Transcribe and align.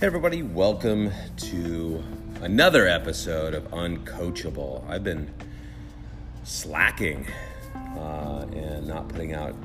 Hey, 0.00 0.06
everybody, 0.06 0.44
welcome 0.44 1.10
to 1.38 2.04
another 2.40 2.86
episode 2.86 3.52
of 3.52 3.64
Uncoachable. 3.72 4.88
I've 4.88 5.02
been 5.02 5.28
slacking 6.44 7.26
uh, 7.74 8.46
and 8.52 8.86
not 8.86 9.08
putting 9.08 9.34
out 9.34 9.56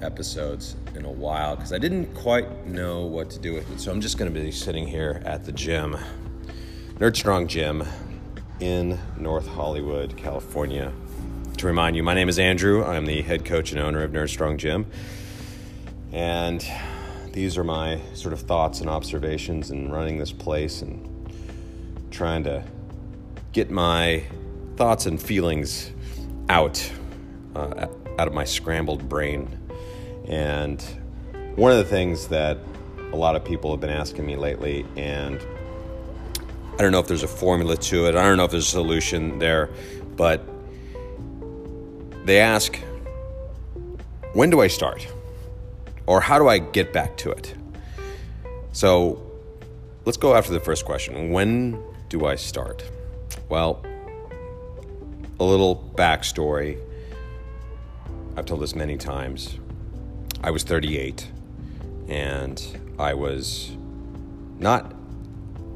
episodes 0.00 0.76
in 0.94 1.04
a 1.04 1.10
while 1.10 1.56
because 1.56 1.72
I 1.72 1.78
didn't 1.78 2.14
quite 2.14 2.64
know 2.64 3.06
what 3.06 3.28
to 3.30 3.40
do 3.40 3.54
with 3.54 3.68
it. 3.72 3.80
So 3.80 3.90
I'm 3.90 4.00
just 4.00 4.18
going 4.18 4.32
to 4.32 4.40
be 4.40 4.52
sitting 4.52 4.86
here 4.86 5.20
at 5.24 5.44
the 5.44 5.50
gym, 5.50 5.96
Nerd 6.98 7.16
Strong 7.16 7.48
Gym 7.48 7.82
in 8.60 9.00
North 9.18 9.48
Hollywood, 9.48 10.16
California. 10.16 10.92
To 11.56 11.66
remind 11.66 11.96
you, 11.96 12.04
my 12.04 12.14
name 12.14 12.28
is 12.28 12.38
Andrew. 12.38 12.84
I'm 12.84 13.04
the 13.04 13.20
head 13.22 13.44
coach 13.44 13.72
and 13.72 13.80
owner 13.80 14.04
of 14.04 14.12
Nerd 14.12 14.28
Strong 14.28 14.58
Gym. 14.58 14.86
And 16.12 16.64
these 17.32 17.56
are 17.56 17.64
my 17.64 18.00
sort 18.14 18.32
of 18.32 18.40
thoughts 18.40 18.80
and 18.80 18.90
observations 18.90 19.70
in 19.70 19.90
running 19.90 20.18
this 20.18 20.32
place 20.32 20.82
and 20.82 21.08
trying 22.10 22.44
to 22.44 22.62
get 23.52 23.70
my 23.70 24.22
thoughts 24.76 25.06
and 25.06 25.20
feelings 25.20 25.90
out 26.48 26.90
uh, 27.56 27.86
out 28.18 28.28
of 28.28 28.34
my 28.34 28.44
scrambled 28.44 29.08
brain. 29.08 29.58
And 30.26 30.80
one 31.56 31.72
of 31.72 31.78
the 31.78 31.84
things 31.84 32.28
that 32.28 32.58
a 33.12 33.16
lot 33.16 33.36
of 33.36 33.44
people 33.44 33.70
have 33.70 33.80
been 33.80 33.90
asking 33.90 34.26
me 34.26 34.36
lately, 34.36 34.86
and 34.96 35.40
I 36.74 36.82
don't 36.82 36.92
know 36.92 37.00
if 37.00 37.06
there's 37.06 37.22
a 37.22 37.28
formula 37.28 37.76
to 37.76 38.06
it, 38.06 38.14
I 38.14 38.22
don't 38.22 38.36
know 38.36 38.44
if 38.44 38.50
there's 38.50 38.66
a 38.66 38.70
solution 38.70 39.38
there, 39.38 39.70
but 40.16 40.42
they 42.24 42.40
ask, 42.40 42.78
when 44.32 44.50
do 44.50 44.60
I 44.60 44.68
start? 44.68 45.06
Or 46.06 46.20
how 46.20 46.38
do 46.38 46.48
I 46.48 46.58
get 46.58 46.92
back 46.92 47.16
to 47.18 47.30
it? 47.30 47.54
So 48.72 49.22
let's 50.04 50.16
go 50.16 50.34
after 50.34 50.52
the 50.52 50.60
first 50.60 50.84
question. 50.84 51.30
When 51.30 51.82
do 52.08 52.26
I 52.26 52.36
start? 52.36 52.84
Well, 53.48 53.84
a 55.38 55.44
little 55.44 55.92
backstory. 55.96 56.78
I've 58.36 58.46
told 58.46 58.60
this 58.60 58.74
many 58.74 58.96
times. 58.96 59.58
I 60.42 60.50
was 60.50 60.62
38 60.64 61.30
and 62.08 62.94
I 62.98 63.14
was 63.14 63.76
not 64.58 64.94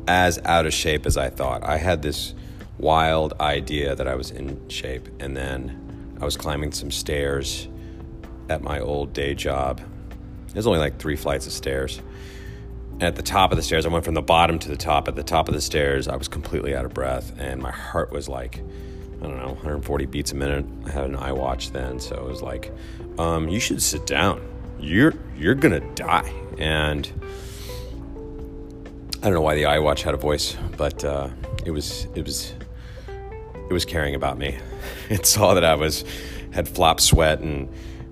as 0.09 0.39
out 0.45 0.67
of 0.67 0.73
shape 0.73 1.07
as 1.07 1.17
I 1.17 1.31
thought. 1.31 1.65
I 1.65 1.77
had 1.77 2.03
this 2.03 2.35
wild 2.79 3.35
idea 3.41 3.95
that 3.95 4.07
I 4.07 4.15
was 4.15 4.31
in 4.31 4.69
shape, 4.69 5.09
and 5.19 5.37
then 5.37 6.17
I 6.21 6.25
was 6.25 6.37
climbing 6.37 6.73
some 6.73 6.91
stairs 6.91 7.69
at 8.49 8.63
my 8.63 8.79
old 8.79 9.13
day 9.13 9.35
job 9.35 9.81
there's 10.53 10.67
only 10.67 10.79
like 10.79 10.99
three 10.99 11.17
flights 11.17 11.47
of 11.47 11.53
stairs. 11.53 12.01
And 12.95 13.03
at 13.03 13.17
the 13.17 13.23
top 13.23 13.53
of 13.53 13.57
the 13.57 13.63
stairs, 13.63 13.85
I 13.85 13.91
went 13.91 14.05
from 14.05 14.15
the 14.15 14.23
bottom 14.23 14.59
to 14.61 14.69
the 14.69 14.77
top. 14.77 15.07
At 15.07 15.17
the 15.17 15.23
top 15.23 15.49
of 15.49 15.55
the 15.55 15.61
stairs, 15.61 16.09
I 16.09 16.17
was 16.17 16.29
completely 16.29 16.75
out 16.75 16.85
of 16.87 16.95
breath, 16.95 17.33
and 17.39 17.61
my 17.61 17.71
heart 17.71 18.11
was 18.11 18.29
like, 18.29 18.63
I 19.21 19.27
don't 19.27 19.37
know, 19.37 19.49
140 19.49 20.07
beats 20.07 20.33
a 20.33 20.35
minute. 20.35 20.65
I 20.87 20.91
had 20.91 21.05
an 21.05 21.17
iWatch 21.17 21.73
then, 21.73 22.01
so 22.01 22.17
it 22.17 22.25
was 22.25 22.43
like, 22.43 22.73
um, 23.19 23.49
you 23.49 23.61
should 23.61 23.83
sit 23.83 24.07
down. 24.07 24.47
You're 24.79 25.15
you're 25.37 25.55
gonna 25.55 25.81
die. 25.95 26.33
And 26.59 27.11
I 29.23 29.27
don't 29.27 29.35
know 29.35 29.41
why 29.41 29.55
the 29.55 29.65
iWatch 29.65 30.03
had 30.03 30.15
a 30.15 30.19
voice, 30.19 30.57
but 30.77 31.05
uh, 31.05 31.31
it 31.65 31.71
was 31.71 32.07
it 32.15 32.25
was 32.25 32.55
it 33.69 33.73
was 33.73 33.85
caring 33.85 34.15
about 34.15 34.39
me. 34.39 34.59
It 35.09 35.25
saw 35.25 35.55
that 35.55 35.65
I 35.65 35.77
was 35.77 36.05
had 36.51 36.69
flop 36.69 37.01
sweat 37.01 37.39
and 37.41 37.69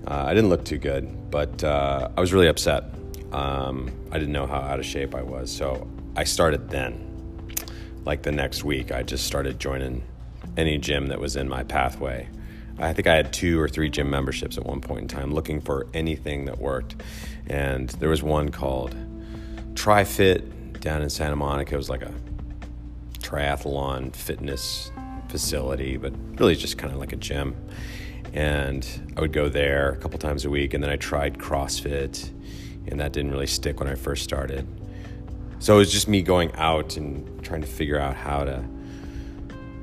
uh, 0.07 0.25
I 0.27 0.33
didn't 0.33 0.49
look 0.49 0.63
too 0.63 0.77
good, 0.77 1.31
but 1.31 1.63
uh, 1.63 2.09
I 2.15 2.21
was 2.21 2.31
really 2.31 2.47
upset. 2.47 2.83
Um, 3.31 3.91
I 4.11 4.19
didn't 4.19 4.33
know 4.33 4.45
how 4.45 4.59
out 4.59 4.79
of 4.79 4.85
shape 4.85 5.15
I 5.15 5.21
was, 5.21 5.51
so 5.51 5.87
I 6.15 6.23
started 6.23 6.69
then. 6.69 7.01
Like 8.05 8.21
the 8.21 8.31
next 8.31 8.63
week, 8.63 8.91
I 8.91 9.01
just 9.01 9.25
started 9.25 9.59
joining 9.59 10.03
any 10.57 10.77
gym 10.77 11.07
that 11.07 11.19
was 11.19 11.35
in 11.35 11.49
my 11.49 11.63
pathway. 11.63 12.27
I 12.77 12.93
think 12.93 13.07
I 13.07 13.15
had 13.15 13.33
two 13.33 13.59
or 13.59 13.67
three 13.67 13.89
gym 13.89 14.09
memberships 14.09 14.57
at 14.57 14.65
one 14.65 14.81
point 14.81 15.01
in 15.01 15.07
time, 15.07 15.33
looking 15.33 15.61
for 15.61 15.87
anything 15.93 16.45
that 16.45 16.59
worked. 16.59 16.95
And 17.47 17.89
there 17.89 18.09
was 18.09 18.21
one 18.21 18.49
called 18.49 18.95
TriFit 19.73 20.81
down 20.81 21.01
in 21.01 21.09
Santa 21.09 21.35
Monica. 21.35 21.73
It 21.73 21.77
was 21.77 21.89
like 21.89 22.03
a 22.03 22.13
triathlon 23.19 24.15
fitness 24.15 24.91
facility, 25.29 25.97
but 25.97 26.13
really 26.37 26.55
just 26.55 26.77
kind 26.77 26.93
of 26.93 26.99
like 26.99 27.11
a 27.11 27.17
gym 27.17 27.55
and 28.33 28.87
I 29.15 29.21
would 29.21 29.33
go 29.33 29.49
there 29.49 29.89
a 29.89 29.97
couple 29.97 30.19
times 30.19 30.45
a 30.45 30.49
week. 30.49 30.73
And 30.73 30.83
then 30.83 30.89
I 30.89 30.95
tried 30.95 31.37
CrossFit, 31.37 32.29
and 32.87 32.99
that 32.99 33.13
didn't 33.13 33.31
really 33.31 33.47
stick 33.47 33.79
when 33.79 33.89
I 33.89 33.95
first 33.95 34.23
started. 34.23 34.67
So 35.59 35.75
it 35.75 35.79
was 35.79 35.91
just 35.91 36.07
me 36.07 36.21
going 36.21 36.51
out 36.53 36.97
and 36.97 37.43
trying 37.43 37.61
to 37.61 37.67
figure 37.67 37.99
out 37.99 38.15
how 38.15 38.43
to 38.43 38.63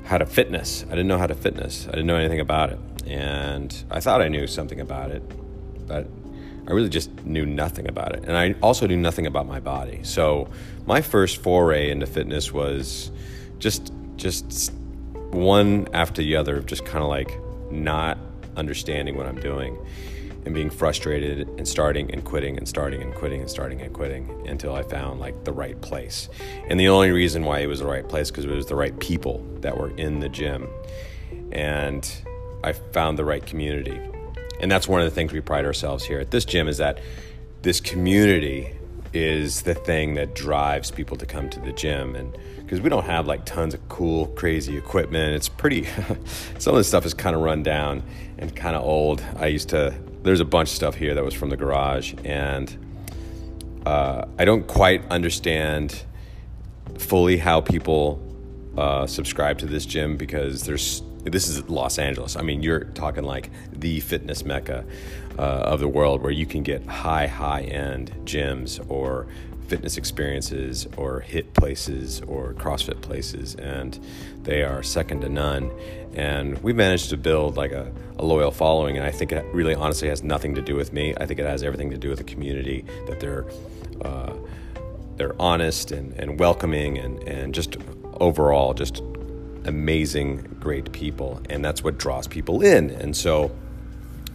how 0.05 0.17
to 0.17 0.25
fitness. 0.25 0.83
I 0.87 0.89
didn't 0.89 1.07
know 1.07 1.17
how 1.17 1.27
to 1.27 1.35
fitness. 1.35 1.87
I 1.87 1.91
didn't 1.91 2.07
know 2.07 2.17
anything 2.17 2.41
about 2.41 2.71
it, 2.71 2.79
and 3.07 3.83
I 3.89 3.99
thought 3.99 4.21
I 4.21 4.27
knew 4.27 4.47
something 4.47 4.79
about 4.79 5.11
it, 5.11 5.23
but 5.87 6.07
I 6.67 6.71
really 6.71 6.89
just 6.89 7.25
knew 7.25 7.45
nothing 7.45 7.87
about 7.87 8.15
it. 8.15 8.23
And 8.25 8.37
I 8.37 8.55
also 8.61 8.87
knew 8.87 8.97
nothing 8.97 9.25
about 9.25 9.47
my 9.47 9.59
body. 9.59 9.99
So 10.03 10.49
my 10.85 11.01
first 11.01 11.41
foray 11.41 11.89
into 11.89 12.05
fitness 12.05 12.53
was 12.53 13.11
just 13.59 13.91
just 14.15 14.71
one 15.31 15.87
after 15.93 16.21
the 16.21 16.35
other 16.35 16.57
of 16.57 16.65
just 16.65 16.85
kind 16.85 17.03
of 17.03 17.09
like 17.09 17.37
not 17.71 18.17
understanding 18.57 19.15
what 19.15 19.25
I'm 19.25 19.39
doing 19.39 19.77
and 20.45 20.53
being 20.53 20.69
frustrated 20.69 21.47
and 21.57 21.67
starting 21.67 22.11
and 22.11 22.23
quitting 22.23 22.57
and 22.57 22.67
starting 22.67 23.01
and 23.01 23.13
quitting 23.15 23.41
and 23.41 23.49
starting 23.49 23.81
and 23.81 23.93
quitting 23.93 24.47
until 24.47 24.75
I 24.75 24.83
found 24.83 25.19
like 25.19 25.43
the 25.45 25.53
right 25.53 25.79
place. 25.81 26.29
And 26.67 26.79
the 26.79 26.89
only 26.89 27.11
reason 27.11 27.43
why 27.43 27.59
it 27.59 27.67
was 27.67 27.79
the 27.79 27.85
right 27.85 28.07
place 28.07 28.29
because 28.29 28.45
it 28.45 28.51
was 28.51 28.65
the 28.65 28.75
right 28.75 28.97
people 28.99 29.45
that 29.61 29.77
were 29.77 29.91
in 29.91 30.19
the 30.19 30.29
gym. 30.29 30.67
And 31.51 32.09
I 32.63 32.73
found 32.73 33.17
the 33.17 33.25
right 33.25 33.45
community. 33.45 33.99
And 34.59 34.71
that's 34.71 34.87
one 34.87 35.01
of 35.01 35.05
the 35.05 35.15
things 35.15 35.31
we 35.31 35.41
pride 35.41 35.65
ourselves 35.65 36.03
here 36.03 36.19
at 36.19 36.31
this 36.31 36.45
gym 36.45 36.67
is 36.67 36.77
that 36.77 36.99
this 37.61 37.79
community 37.79 38.73
is 39.13 39.61
the 39.61 39.75
thing 39.75 40.15
that 40.15 40.35
drives 40.35 40.91
people 40.91 41.17
to 41.17 41.25
come 41.25 41.49
to 41.49 41.59
the 41.59 41.71
gym. 41.71 42.15
And 42.15 42.37
because 42.57 42.81
we 42.81 42.89
don't 42.89 43.05
have 43.05 43.27
like 43.27 43.45
tons 43.45 43.73
of 43.73 43.89
cool 43.89 44.27
crazy 44.27 44.77
equipment. 44.77 45.35
It's 45.35 45.49
pretty 45.49 45.85
some 46.57 46.73
of 46.73 46.77
the 46.77 46.83
stuff 46.83 47.05
is 47.05 47.13
kind 47.13 47.35
of 47.35 47.41
run 47.41 47.63
down 47.63 48.03
and 48.37 48.55
kind 48.55 48.75
of 48.75 48.83
old. 48.83 49.23
I 49.37 49.47
used 49.47 49.69
to 49.69 49.93
there's 50.23 50.39
a 50.39 50.45
bunch 50.45 50.69
of 50.69 50.75
stuff 50.75 50.95
here 50.95 51.13
that 51.13 51.23
was 51.23 51.33
from 51.33 51.49
the 51.49 51.57
garage. 51.57 52.13
And 52.23 52.77
uh, 53.85 54.25
i 54.39 54.45
don't 54.45 54.65
quite 54.67 55.05
understand 55.09 56.03
fully 56.97 57.37
how 57.37 57.59
people 57.59 58.21
uh, 58.77 59.05
subscribe 59.05 59.57
to 59.59 59.65
this 59.65 59.85
gym 59.85 60.17
because 60.17 60.63
there's 60.63 61.03
this 61.23 61.47
is 61.47 61.67
Los 61.69 61.97
Angeles. 61.99 62.35
I 62.35 62.41
mean, 62.41 62.61
you're 62.61 62.85
talking 62.85 63.23
like 63.23 63.49
the 63.71 63.99
fitness 64.01 64.43
mecca 64.43 64.85
uh, 65.37 65.41
of 65.41 65.79
the 65.79 65.87
world 65.87 66.21
where 66.21 66.31
you 66.31 66.45
can 66.45 66.63
get 66.63 66.85
high, 66.85 67.27
high 67.27 67.61
end 67.61 68.13
gyms 68.25 68.83
or 68.89 69.27
fitness 69.67 69.97
experiences 69.97 70.87
or 70.97 71.23
HIIT 71.27 71.53
places 71.53 72.21
or 72.21 72.53
CrossFit 72.53 73.01
places, 73.01 73.55
and 73.55 73.97
they 74.43 74.63
are 74.63 74.83
second 74.83 75.21
to 75.21 75.29
none. 75.29 75.71
And 76.13 76.61
we 76.61 76.73
managed 76.73 77.09
to 77.09 77.17
build 77.17 77.57
like 77.57 77.71
a, 77.71 77.91
a, 78.19 78.25
loyal 78.25 78.51
following, 78.51 78.97
and 78.97 79.05
I 79.05 79.11
think 79.11 79.31
it 79.31 79.45
really 79.53 79.73
honestly 79.73 80.09
has 80.09 80.21
nothing 80.21 80.53
to 80.55 80.61
do 80.61 80.75
with 80.75 80.93
me. 80.93 81.15
I 81.17 81.25
think 81.25 81.39
it 81.39 81.45
has 81.45 81.63
everything 81.63 81.89
to 81.91 81.97
do 81.97 82.09
with 82.09 82.19
the 82.19 82.23
community 82.23 82.85
that 83.07 83.19
they're 83.19 83.45
uh, 84.01 84.33
they're 85.15 85.39
honest 85.39 85.91
and, 85.91 86.13
and 86.13 86.39
welcoming 86.39 86.97
and, 86.97 87.21
and 87.23 87.53
just 87.53 87.77
overall 88.19 88.73
just 88.73 89.01
amazing, 89.65 90.57
great 90.59 90.91
people, 90.91 91.41
and 91.49 91.63
that's 91.63 91.83
what 91.83 91.97
draws 91.97 92.27
people 92.27 92.61
in. 92.61 92.89
And 92.89 93.15
so 93.15 93.51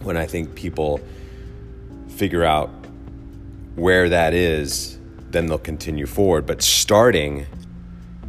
when 0.01 0.17
I 0.17 0.25
think 0.25 0.55
people 0.55 1.01
figure 2.09 2.43
out 2.43 2.69
where 3.75 4.09
that 4.09 4.33
is, 4.33 4.97
then 5.31 5.45
they'll 5.45 5.57
continue 5.57 6.05
forward. 6.05 6.45
But 6.45 6.61
starting 6.61 7.45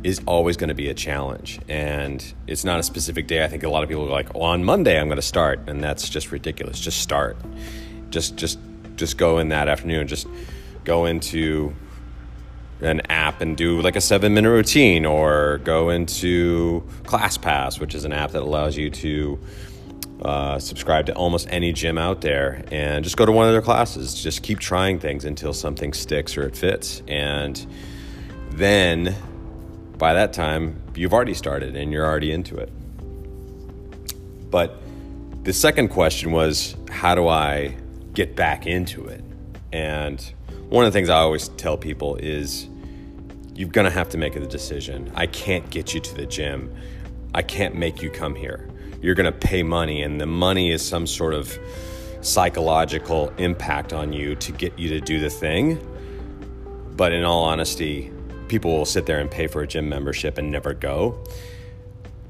is 0.02 0.20
always 0.26 0.56
going 0.56 0.68
to 0.68 0.74
be 0.74 0.88
a 0.88 0.94
challenge. 0.94 1.60
And 1.68 2.24
it's 2.46 2.64
not 2.64 2.80
a 2.80 2.82
specific 2.82 3.26
day. 3.26 3.44
I 3.44 3.48
think 3.48 3.62
a 3.62 3.68
lot 3.68 3.82
of 3.82 3.88
people 3.88 4.04
are 4.06 4.10
like, 4.10 4.34
well, 4.34 4.44
on 4.44 4.64
Monday 4.64 4.98
I'm 4.98 5.08
going 5.08 5.16
to 5.16 5.22
start. 5.22 5.60
And 5.66 5.82
that's 5.82 6.08
just 6.08 6.32
ridiculous. 6.32 6.80
Just 6.80 7.00
start. 7.02 7.36
Just, 8.10 8.36
just, 8.36 8.58
just 8.96 9.18
go 9.18 9.38
in 9.38 9.48
that 9.48 9.68
afternoon. 9.68 10.06
Just 10.06 10.26
go 10.84 11.04
into 11.04 11.74
an 12.80 13.02
app 13.10 13.40
and 13.40 13.56
do 13.56 13.80
like 13.80 13.96
a 13.96 14.00
seven 14.00 14.34
minute 14.34 14.50
routine 14.50 15.04
or 15.04 15.58
go 15.64 15.90
into 15.90 16.82
ClassPass, 17.04 17.80
which 17.80 17.94
is 17.94 18.04
an 18.04 18.12
app 18.12 18.30
that 18.32 18.42
allows 18.42 18.76
you 18.76 18.90
to 18.90 19.38
uh, 20.22 20.58
subscribe 20.58 21.06
to 21.06 21.14
almost 21.14 21.48
any 21.50 21.72
gym 21.72 21.96
out 21.96 22.20
there 22.20 22.64
and 22.70 23.04
just 23.04 23.16
go 23.16 23.24
to 23.24 23.32
one 23.32 23.46
of 23.46 23.52
their 23.52 23.62
classes. 23.62 24.22
Just 24.22 24.42
keep 24.42 24.58
trying 24.58 24.98
things 24.98 25.24
until 25.24 25.52
something 25.52 25.92
sticks 25.92 26.36
or 26.36 26.42
it 26.42 26.56
fits. 26.56 27.02
And 27.08 27.66
then 28.50 29.14
by 29.96 30.14
that 30.14 30.32
time, 30.32 30.82
you've 30.94 31.12
already 31.12 31.34
started 31.34 31.76
and 31.76 31.92
you're 31.92 32.06
already 32.06 32.32
into 32.32 32.56
it. 32.56 32.70
But 34.50 34.80
the 35.44 35.52
second 35.52 35.88
question 35.88 36.32
was, 36.32 36.76
how 36.90 37.14
do 37.14 37.28
I 37.28 37.76
get 38.12 38.36
back 38.36 38.66
into 38.66 39.06
it? 39.06 39.24
And 39.72 40.20
one 40.68 40.84
of 40.84 40.92
the 40.92 40.96
things 40.96 41.08
I 41.08 41.18
always 41.18 41.48
tell 41.48 41.76
people 41.76 42.16
is 42.16 42.68
you're 43.60 43.68
going 43.68 43.84
to 43.84 43.90
have 43.90 44.08
to 44.08 44.16
make 44.16 44.36
a 44.36 44.40
decision. 44.40 45.12
I 45.14 45.26
can't 45.26 45.68
get 45.68 45.92
you 45.92 46.00
to 46.00 46.14
the 46.14 46.24
gym. 46.24 46.74
I 47.34 47.42
can't 47.42 47.74
make 47.74 48.00
you 48.00 48.08
come 48.08 48.34
here. 48.34 48.66
You're 49.02 49.14
going 49.14 49.30
to 49.30 49.38
pay 49.38 49.62
money, 49.62 50.02
and 50.02 50.18
the 50.18 50.24
money 50.24 50.72
is 50.72 50.80
some 50.82 51.06
sort 51.06 51.34
of 51.34 51.58
psychological 52.22 53.28
impact 53.36 53.92
on 53.92 54.14
you 54.14 54.34
to 54.36 54.52
get 54.52 54.78
you 54.78 54.88
to 54.88 55.00
do 55.00 55.20
the 55.20 55.28
thing. 55.28 55.78
But 56.96 57.12
in 57.12 57.22
all 57.22 57.44
honesty, 57.44 58.10
people 58.48 58.72
will 58.78 58.86
sit 58.86 59.04
there 59.04 59.18
and 59.18 59.30
pay 59.30 59.46
for 59.46 59.60
a 59.60 59.66
gym 59.66 59.90
membership 59.90 60.38
and 60.38 60.50
never 60.50 60.72
go 60.72 61.22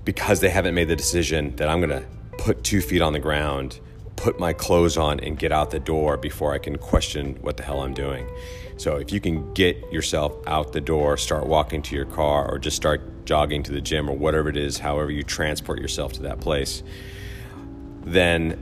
because 0.05 0.41
they 0.41 0.51
haven't 0.51 0.75
made 0.75 0.89
the 0.89 0.97
decision 0.97 1.55
that 1.57 1.69
I'm 1.69 1.81
going 1.81 1.91
to 1.91 2.09
put 2.39 2.65
two 2.65 2.81
feet 2.81 3.03
on 3.03 3.13
the 3.13 3.21
ground, 3.21 3.79
put 4.17 4.41
my 4.41 4.53
clothes 4.53 4.97
on, 4.97 5.21
and 5.21 5.39
get 5.39 5.53
out 5.53 5.71
the 5.71 5.79
door 5.79 6.17
before 6.17 6.55
I 6.55 6.59
can 6.59 6.77
question 6.77 7.37
what 7.41 7.57
the 7.57 7.63
hell 7.63 7.83
I'm 7.83 7.95
doing. 7.95 8.29
So 8.81 8.97
if 8.97 9.13
you 9.13 9.21
can 9.21 9.53
get 9.53 9.77
yourself 9.93 10.33
out 10.47 10.73
the 10.73 10.81
door, 10.81 11.19
start 11.19 11.47
walking 11.47 11.83
to 11.83 11.95
your 11.95 12.07
car, 12.07 12.51
or 12.51 12.59
just 12.59 12.77
start 12.77 13.27
jogging 13.27 13.63
to 13.65 13.73
the 13.73 13.81
gym, 13.83 14.09
or 14.09 14.17
whatever 14.17 14.49
it 14.49 14.57
is, 14.57 14.79
however 14.79 15.11
you 15.11 15.23
transport 15.23 15.83
yourself 15.83 16.15
to 16.15 16.23
that 16.23 16.41
place, 16.41 16.83
then 18.05 18.59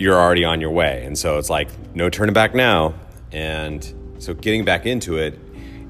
you're 0.00 0.18
already 0.18 0.44
on 0.44 0.60
your 0.60 0.72
way. 0.72 1.04
And 1.06 1.16
so 1.16 1.38
it's 1.38 1.48
like, 1.48 1.68
no 1.94 2.10
turning 2.10 2.32
back 2.32 2.56
now. 2.56 2.94
And 3.30 3.94
so 4.18 4.34
getting 4.34 4.64
back 4.64 4.84
into 4.84 5.18
it 5.18 5.38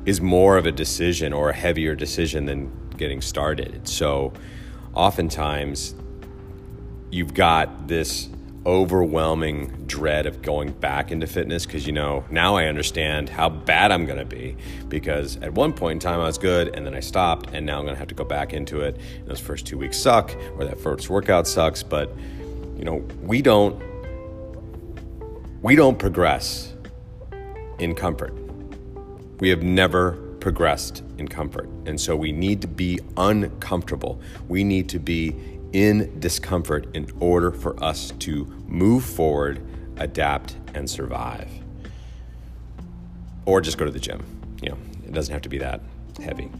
is 0.04 0.20
more 0.20 0.58
of 0.58 0.66
a 0.66 0.72
decision 0.72 1.32
or 1.32 1.48
a 1.48 1.54
heavier 1.54 1.94
decision 1.94 2.44
than 2.44 2.70
getting 2.98 3.22
started. 3.22 3.88
So 3.88 4.34
oftentimes 4.92 5.94
you've 7.10 7.32
got 7.32 7.88
this 7.88 8.28
overwhelming 8.66 9.68
dread 9.86 10.26
of 10.26 10.42
going 10.42 10.70
back 10.70 11.10
into 11.10 11.26
fitness 11.26 11.64
because 11.64 11.86
you 11.86 11.92
know 11.92 12.24
now 12.30 12.56
I 12.56 12.66
understand 12.66 13.28
how 13.30 13.48
bad 13.48 13.90
I'm 13.90 14.04
to 14.18 14.24
be 14.24 14.56
because 14.88 15.36
at 15.38 15.52
one 15.54 15.72
point 15.72 15.94
in 15.94 15.98
time 16.00 16.20
I 16.20 16.24
was 16.24 16.36
good 16.36 16.74
and 16.74 16.84
then 16.84 16.94
I 16.94 17.00
stopped 17.00 17.50
and 17.54 17.64
now 17.64 17.78
I'm 17.78 17.84
to 17.94 17.98
have 17.98 18.08
to 18.08 18.14
go 18.14 18.24
back 18.24 18.52
into 18.52 18.80
it. 18.80 19.00
And 19.18 19.28
those 19.28 19.40
first 19.40 19.66
2 19.66 19.78
weeks 19.78 19.96
suck 19.96 20.34
or 20.58 20.64
that 20.64 20.78
first 20.78 21.08
workout 21.08 21.46
sucks, 21.46 21.82
but 21.82 22.14
you 22.76 22.84
know, 22.84 22.96
we 23.22 23.40
don't 23.40 23.82
we 25.62 25.74
don't 25.76 25.98
progress 25.98 26.74
in 27.78 27.94
comfort. 27.94 28.34
We 29.40 29.48
have 29.48 29.62
never 29.62 30.12
progressed 30.40 31.02
in 31.18 31.28
comfort. 31.28 31.68
And 31.86 32.00
so 32.00 32.16
we 32.16 32.32
need 32.32 32.60
to 32.62 32.68
be 32.68 32.98
uncomfortable. 33.16 34.20
We 34.48 34.64
need 34.64 34.88
to 34.90 34.98
be 34.98 35.34
in 35.72 36.18
discomfort 36.20 36.86
in 36.94 37.10
order 37.20 37.50
for 37.50 37.82
us 37.82 38.12
to 38.20 38.44
move 38.66 39.04
forward, 39.04 39.60
adapt, 39.96 40.56
and 40.74 40.88
survive. 40.88 41.50
Or 43.44 43.60
just 43.60 43.78
go 43.78 43.84
to 43.84 43.90
the 43.90 44.00
gym. 44.00 44.24
You 44.62 44.70
know, 44.70 44.78
it 45.06 45.12
doesn't 45.12 45.32
have 45.32 45.42
to 45.42 45.48
be 45.48 45.58
that 45.58 45.80
heavy. 46.22 46.50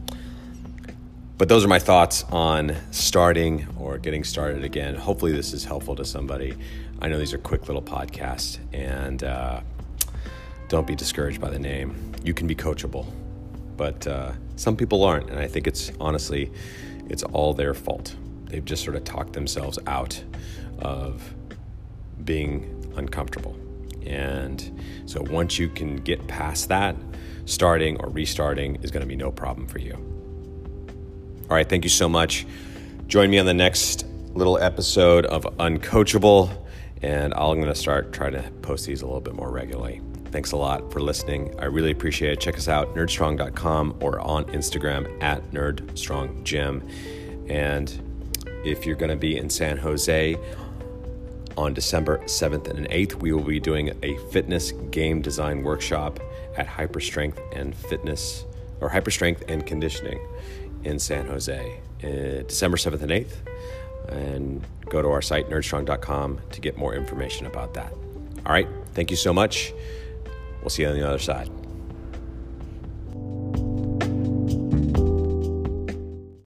But 1.37 1.49
those 1.49 1.65
are 1.65 1.67
my 1.67 1.79
thoughts 1.79 2.23
on 2.25 2.75
starting 2.91 3.67
or 3.79 3.97
getting 3.97 4.23
started 4.23 4.63
again. 4.63 4.95
Hopefully, 4.95 5.31
this 5.31 5.53
is 5.53 5.63
helpful 5.63 5.95
to 5.95 6.05
somebody. 6.05 6.55
I 7.01 7.07
know 7.07 7.17
these 7.17 7.33
are 7.33 7.39
quick 7.39 7.67
little 7.67 7.81
podcasts, 7.81 8.59
and 8.73 9.23
uh, 9.23 9.61
don't 10.67 10.85
be 10.85 10.95
discouraged 10.95 11.41
by 11.41 11.49
the 11.49 11.57
name. 11.57 12.13
You 12.23 12.35
can 12.35 12.45
be 12.45 12.53
coachable, 12.53 13.11
but 13.75 14.05
uh, 14.05 14.33
some 14.55 14.77
people 14.77 15.03
aren't, 15.03 15.31
and 15.31 15.39
I 15.39 15.47
think 15.47 15.65
it's 15.65 15.91
honestly, 15.99 16.51
it's 17.09 17.23
all 17.23 17.55
their 17.55 17.73
fault. 17.73 18.15
They've 18.51 18.63
just 18.65 18.83
sort 18.83 18.97
of 18.97 19.05
talked 19.05 19.31
themselves 19.31 19.79
out 19.87 20.21
of 20.79 21.33
being 22.25 22.91
uncomfortable. 22.97 23.55
And 24.05 24.81
so 25.05 25.21
once 25.21 25.57
you 25.57 25.69
can 25.69 25.95
get 25.95 26.27
past 26.27 26.67
that, 26.67 26.97
starting 27.45 27.97
or 28.01 28.09
restarting 28.09 28.75
is 28.83 28.91
going 28.91 29.01
to 29.01 29.07
be 29.07 29.15
no 29.15 29.31
problem 29.31 29.67
for 29.67 29.79
you. 29.79 29.93
All 31.49 31.55
right, 31.55 31.67
thank 31.67 31.85
you 31.85 31.89
so 31.89 32.09
much. 32.09 32.45
Join 33.07 33.29
me 33.29 33.39
on 33.39 33.45
the 33.45 33.53
next 33.53 34.05
little 34.33 34.57
episode 34.57 35.25
of 35.27 35.43
Uncoachable, 35.57 36.49
and 37.01 37.33
I'm 37.33 37.55
going 37.55 37.67
to 37.67 37.75
start 37.75 38.11
trying 38.11 38.33
to 38.33 38.51
post 38.61 38.85
these 38.85 39.01
a 39.01 39.05
little 39.05 39.21
bit 39.21 39.33
more 39.33 39.49
regularly. 39.49 40.01
Thanks 40.25 40.51
a 40.51 40.57
lot 40.57 40.91
for 40.91 40.99
listening. 40.99 41.57
I 41.57 41.65
really 41.65 41.91
appreciate 41.91 42.33
it. 42.33 42.41
Check 42.41 42.57
us 42.57 42.67
out, 42.67 42.95
nerdstrong.com 42.95 43.97
or 44.01 44.19
on 44.19 44.43
Instagram 44.45 45.23
at 45.23 45.51
nerdstronggym. 45.51 47.49
And 47.49 48.10
if 48.63 48.85
you're 48.85 48.95
going 48.95 49.09
to 49.09 49.15
be 49.15 49.37
in 49.37 49.49
San 49.49 49.77
Jose 49.77 50.37
on 51.57 51.73
December 51.73 52.19
7th 52.19 52.69
and 52.69 52.87
8th, 52.89 53.15
we 53.15 53.31
will 53.31 53.43
be 53.43 53.59
doing 53.59 53.91
a 54.03 54.17
fitness 54.31 54.71
game 54.91 55.21
design 55.21 55.63
workshop 55.63 56.19
at 56.57 56.67
Hyperstrength 56.67 57.39
and 57.55 57.75
Fitness 57.75 58.45
or 58.79 58.89
Hyperstrength 58.89 59.49
and 59.49 59.65
Conditioning 59.65 60.19
in 60.83 60.99
San 60.99 61.27
Jose, 61.27 61.79
uh, 62.03 62.07
December 62.47 62.77
7th 62.77 63.01
and 63.01 63.11
8th. 63.11 63.33
And 64.09 64.65
go 64.89 65.01
to 65.01 65.09
our 65.09 65.21
site, 65.21 65.49
nerdstrong.com, 65.49 66.41
to 66.51 66.61
get 66.61 66.77
more 66.77 66.95
information 66.95 67.45
about 67.45 67.73
that. 67.75 67.93
All 68.45 68.51
right. 68.51 68.67
Thank 68.93 69.11
you 69.11 69.17
so 69.17 69.33
much. 69.33 69.71
We'll 70.61 70.69
see 70.69 70.83
you 70.83 70.89
on 70.89 70.95
the 70.95 71.07
other 71.07 71.19
side. 71.19 71.49